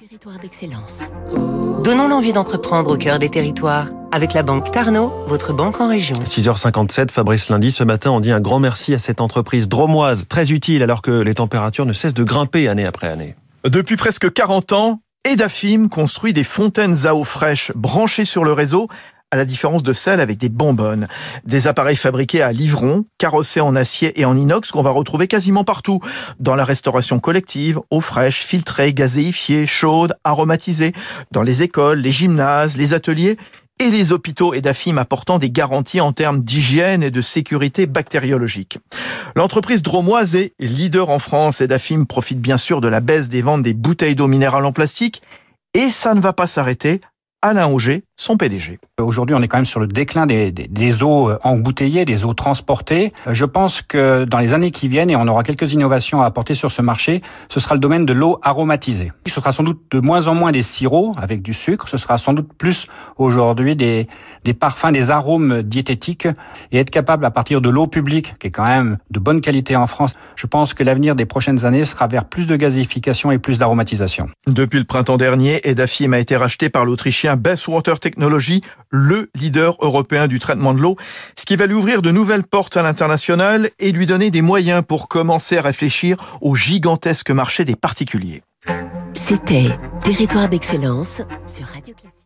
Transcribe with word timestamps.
Territoire 0.00 0.38
d'excellence. 0.38 1.08
Donnons 1.84 2.08
l'envie 2.08 2.32
d'entreprendre 2.32 2.94
au 2.94 2.96
cœur 2.96 3.18
des 3.18 3.28
territoires. 3.28 3.86
Avec 4.12 4.32
la 4.32 4.42
banque 4.42 4.70
Tarno, 4.70 5.12
votre 5.26 5.52
banque 5.52 5.78
en 5.78 5.88
région. 5.88 6.16
6h57, 6.24 7.10
Fabrice 7.10 7.50
Lundi, 7.50 7.70
ce 7.70 7.84
matin, 7.84 8.10
on 8.10 8.20
dit 8.20 8.32
un 8.32 8.40
grand 8.40 8.60
merci 8.60 8.94
à 8.94 8.98
cette 8.98 9.20
entreprise 9.20 9.68
dromoise, 9.68 10.26
très 10.26 10.52
utile 10.52 10.82
alors 10.82 11.02
que 11.02 11.10
les 11.10 11.34
températures 11.34 11.84
ne 11.84 11.92
cessent 11.92 12.14
de 12.14 12.24
grimper 12.24 12.66
année 12.66 12.86
après 12.86 13.08
année. 13.08 13.34
Depuis 13.64 13.96
presque 13.96 14.32
40 14.32 14.72
ans, 14.72 15.02
Edafim 15.26 15.88
construit 15.88 16.32
des 16.32 16.44
fontaines 16.44 17.06
à 17.06 17.14
eau 17.14 17.24
fraîche 17.24 17.70
branchées 17.74 18.24
sur 18.24 18.42
le 18.42 18.54
réseau 18.54 18.88
à 19.30 19.36
la 19.36 19.44
différence 19.44 19.82
de 19.82 19.92
celles 19.92 20.20
avec 20.20 20.38
des 20.38 20.48
bonbonnes. 20.48 21.06
Des 21.44 21.66
appareils 21.66 21.96
fabriqués 21.96 22.42
à 22.42 22.52
Livron, 22.52 23.04
carrossés 23.18 23.60
en 23.60 23.76
acier 23.76 24.20
et 24.20 24.24
en 24.24 24.36
inox 24.36 24.70
qu'on 24.70 24.82
va 24.82 24.90
retrouver 24.90 25.28
quasiment 25.28 25.64
partout. 25.64 26.00
Dans 26.40 26.56
la 26.56 26.64
restauration 26.64 27.18
collective, 27.18 27.80
eau 27.90 28.00
fraîche, 28.00 28.40
filtrée, 28.40 28.92
gazéifiée, 28.92 29.66
chaude, 29.66 30.14
aromatisée. 30.24 30.92
Dans 31.30 31.42
les 31.42 31.62
écoles, 31.62 32.00
les 32.00 32.12
gymnases, 32.12 32.76
les 32.76 32.92
ateliers 32.92 33.36
et 33.78 33.88
les 33.88 34.12
hôpitaux 34.12 34.52
et 34.52 34.60
d'AFIM 34.60 34.98
apportant 34.98 35.38
des 35.38 35.50
garanties 35.50 36.00
en 36.00 36.12
termes 36.12 36.40
d'hygiène 36.40 37.02
et 37.02 37.10
de 37.10 37.22
sécurité 37.22 37.86
bactériologique. 37.86 38.78
L'entreprise 39.36 39.82
dromoise 39.82 40.34
est 40.34 40.52
leader 40.58 41.08
en 41.08 41.18
France 41.18 41.60
et 41.60 41.66
d'AFIM 41.66 42.04
profite 42.04 42.40
bien 42.40 42.58
sûr 42.58 42.80
de 42.80 42.88
la 42.88 43.00
baisse 43.00 43.28
des 43.28 43.42
ventes 43.42 43.62
des 43.62 43.72
bouteilles 43.72 44.16
d'eau 44.16 44.28
minérale 44.28 44.66
en 44.66 44.72
plastique 44.72 45.22
et 45.72 45.88
ça 45.88 46.14
ne 46.14 46.20
va 46.20 46.32
pas 46.32 46.46
s'arrêter. 46.46 47.00
Alain 47.42 47.68
Auger, 47.68 48.04
son 48.20 48.36
PDG. 48.36 48.78
Aujourd'hui, 49.00 49.34
on 49.34 49.40
est 49.40 49.48
quand 49.48 49.56
même 49.56 49.64
sur 49.64 49.80
le 49.80 49.86
déclin 49.86 50.26
des, 50.26 50.52
des, 50.52 50.68
des, 50.68 51.02
eaux 51.02 51.30
embouteillées, 51.42 52.04
des 52.04 52.26
eaux 52.26 52.34
transportées. 52.34 53.12
Je 53.26 53.46
pense 53.46 53.80
que 53.80 54.24
dans 54.24 54.38
les 54.38 54.52
années 54.52 54.70
qui 54.70 54.88
viennent, 54.88 55.08
et 55.08 55.16
on 55.16 55.26
aura 55.26 55.42
quelques 55.42 55.72
innovations 55.72 56.20
à 56.20 56.26
apporter 56.26 56.54
sur 56.54 56.70
ce 56.70 56.82
marché, 56.82 57.22
ce 57.48 57.60
sera 57.60 57.74
le 57.74 57.80
domaine 57.80 58.04
de 58.04 58.12
l'eau 58.12 58.38
aromatisée. 58.42 59.10
Ce 59.26 59.36
sera 59.36 59.52
sans 59.52 59.62
doute 59.62 59.80
de 59.90 60.00
moins 60.00 60.26
en 60.26 60.34
moins 60.34 60.52
des 60.52 60.62
sirops 60.62 61.16
avec 61.16 61.40
du 61.40 61.54
sucre, 61.54 61.88
ce 61.88 61.96
sera 61.96 62.18
sans 62.18 62.34
doute 62.34 62.52
plus 62.52 62.86
aujourd'hui 63.16 63.74
des, 63.74 64.06
des 64.44 64.52
parfums, 64.52 64.92
des 64.92 65.10
arômes 65.10 65.62
diététiques, 65.62 66.28
et 66.72 66.78
être 66.78 66.90
capable 66.90 67.24
à 67.24 67.30
partir 67.30 67.62
de 67.62 67.70
l'eau 67.70 67.86
publique, 67.86 68.34
qui 68.38 68.48
est 68.48 68.50
quand 68.50 68.68
même 68.68 68.98
de 69.10 69.18
bonne 69.18 69.40
qualité 69.40 69.76
en 69.76 69.86
France, 69.86 70.14
je 70.36 70.46
pense 70.46 70.74
que 70.74 70.84
l'avenir 70.84 71.14
des 71.14 71.24
prochaines 71.24 71.64
années 71.64 71.86
sera 71.86 72.06
vers 72.06 72.26
plus 72.26 72.46
de 72.46 72.56
gazéification 72.56 73.30
et 73.30 73.38
plus 73.38 73.58
d'aromatisation. 73.58 74.28
Depuis 74.46 74.78
le 74.78 74.84
printemps 74.84 75.16
dernier, 75.16 75.66
Edafim 75.66 76.12
a 76.12 76.18
été 76.18 76.36
racheté 76.36 76.68
par 76.68 76.84
l'Autrichien 76.84 77.38
Water 77.68 77.98
Le 78.16 79.30
leader 79.34 79.76
européen 79.80 80.26
du 80.26 80.38
traitement 80.40 80.74
de 80.74 80.80
l'eau, 80.80 80.96
ce 81.36 81.44
qui 81.44 81.56
va 81.56 81.66
lui 81.66 81.74
ouvrir 81.74 82.02
de 82.02 82.10
nouvelles 82.10 82.44
portes 82.44 82.76
à 82.76 82.82
l'international 82.82 83.70
et 83.78 83.92
lui 83.92 84.06
donner 84.06 84.30
des 84.30 84.42
moyens 84.42 84.82
pour 84.86 85.08
commencer 85.08 85.58
à 85.58 85.62
réfléchir 85.62 86.16
au 86.40 86.56
gigantesque 86.56 87.30
marché 87.30 87.64
des 87.64 87.76
particuliers. 87.76 88.42
C'était 89.14 89.68
Territoire 90.02 90.48
d'excellence 90.48 91.20
sur 91.46 91.66
Radio 91.66 91.94
Classique. 91.94 92.19